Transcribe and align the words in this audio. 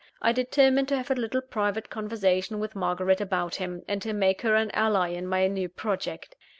I 0.19 0.31
determined 0.31 0.87
to 0.87 0.97
have 0.97 1.11
a 1.11 1.13
little 1.13 1.41
private 1.43 1.91
conversation 1.91 2.57
with 2.59 2.75
Margaret 2.75 3.21
about 3.21 3.57
him; 3.57 3.83
and 3.87 4.01
to 4.01 4.13
make 4.13 4.41
her 4.41 4.55
an 4.55 4.71
ally 4.73 5.09
in 5.09 5.27
my 5.27 5.45
new 5.45 5.69
project. 5.69 6.35